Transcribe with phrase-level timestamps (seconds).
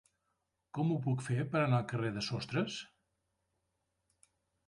[0.77, 2.79] Com ho puc fer per anar al carrer de Sostres?